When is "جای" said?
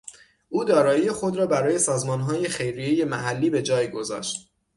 3.61-3.89